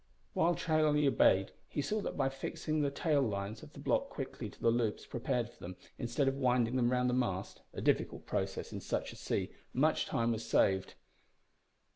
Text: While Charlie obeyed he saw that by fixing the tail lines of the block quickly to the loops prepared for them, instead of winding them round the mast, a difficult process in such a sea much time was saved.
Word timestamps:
While 0.33 0.55
Charlie 0.55 1.07
obeyed 1.07 1.51
he 1.69 1.79
saw 1.79 2.01
that 2.01 2.17
by 2.17 2.27
fixing 2.27 2.81
the 2.81 2.89
tail 2.89 3.21
lines 3.21 3.61
of 3.61 3.73
the 3.73 3.79
block 3.79 4.09
quickly 4.09 4.49
to 4.49 4.59
the 4.59 4.71
loops 4.71 5.05
prepared 5.05 5.47
for 5.51 5.59
them, 5.59 5.75
instead 5.99 6.27
of 6.27 6.37
winding 6.37 6.75
them 6.75 6.91
round 6.91 7.07
the 7.07 7.13
mast, 7.13 7.61
a 7.71 7.81
difficult 7.81 8.25
process 8.25 8.73
in 8.73 8.79
such 8.81 9.13
a 9.13 9.15
sea 9.15 9.51
much 9.75 10.07
time 10.07 10.31
was 10.31 10.43
saved. 10.43 10.95